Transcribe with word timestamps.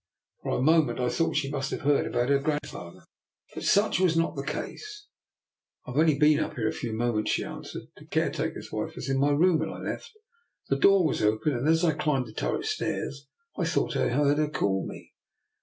For 0.41 0.57
a 0.57 0.63
moment 0.63 0.99
I 0.99 1.09
thought 1.09 1.35
she 1.35 1.51
must 1.51 1.69
have 1.69 1.81
heard 1.81 2.07
about 2.07 2.29
her 2.29 2.39
great 2.39 2.61
grandfather, 2.71 3.05
but 3.53 3.63
such 3.63 3.99
was 3.99 4.17
not 4.17 4.35
the 4.35 4.43
case. 4.43 5.05
*' 5.45 5.85
I 5.85 5.91
have 5.91 5.99
only 5.99 6.17
been 6.17 6.39
up 6.39 6.55
here 6.55 6.67
a 6.67 6.71
few 6.71 6.91
mo 6.91 7.13
ments," 7.13 7.29
she 7.29 7.43
answered." 7.43 7.83
The 7.97 8.07
caretaker's 8.07 8.71
wife 8.71 8.95
was 8.95 9.09
in 9.09 9.19
my 9.19 9.29
room 9.29 9.59
when 9.59 9.69
I 9.69 9.77
left. 9.77 10.09
The 10.69 10.77
door 10.79 11.05
was 11.05 11.21
open, 11.21 11.53
and 11.53 11.67
as 11.67 11.85
I 11.85 11.91
climbed 11.93 12.25
the 12.25 12.33
turret 12.33 12.65
stairs, 12.65 13.27
I 13.55 13.63
thought 13.65 13.95
I 13.95 14.09
heard 14.09 14.39
her 14.39 14.49
call 14.49 14.87
me. 14.87 15.13